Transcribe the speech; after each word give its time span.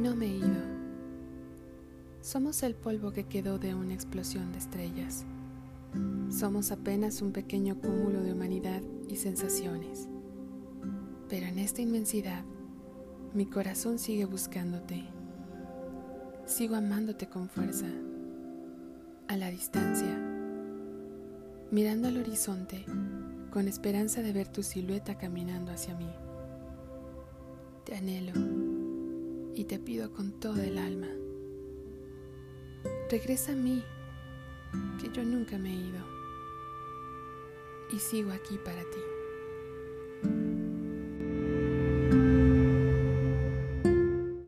me 0.00 0.26
he 0.26 0.36
ido. 0.36 0.62
Somos 2.22 2.62
el 2.62 2.74
polvo 2.74 3.12
que 3.12 3.24
quedó 3.24 3.58
de 3.58 3.74
una 3.74 3.92
explosión 3.92 4.50
de 4.50 4.58
estrellas. 4.58 5.26
Somos 6.30 6.72
apenas 6.72 7.20
un 7.20 7.32
pequeño 7.32 7.78
cúmulo 7.78 8.22
de 8.22 8.32
humanidad 8.32 8.80
y 9.08 9.16
sensaciones. 9.16 10.08
Pero 11.28 11.46
en 11.46 11.58
esta 11.58 11.82
inmensidad, 11.82 12.44
mi 13.34 13.44
corazón 13.44 13.98
sigue 13.98 14.24
buscándote. 14.24 15.04
Sigo 16.46 16.76
amándote 16.76 17.28
con 17.28 17.48
fuerza, 17.48 17.86
a 19.28 19.36
la 19.36 19.50
distancia, 19.50 20.18
mirando 21.70 22.08
al 22.08 22.16
horizonte 22.16 22.84
con 23.52 23.68
esperanza 23.68 24.22
de 24.22 24.32
ver 24.32 24.48
tu 24.48 24.62
silueta 24.62 25.18
caminando 25.18 25.72
hacia 25.72 25.94
mí. 25.94 26.10
Te 27.84 27.96
anhelo 27.96 28.32
y 29.60 29.64
te 29.64 29.78
pido 29.78 30.10
con 30.10 30.32
toda 30.40 30.64
el 30.64 30.78
alma. 30.78 31.08
Regresa 33.10 33.52
a 33.52 33.56
mí, 33.56 33.84
que 34.98 35.10
yo 35.12 35.22
nunca 35.22 35.58
me 35.58 35.70
he 35.70 35.76
ido 35.76 36.02
y 37.92 37.98
sigo 37.98 38.32
aquí 38.32 38.56
para 38.64 38.80
ti. 38.80 39.19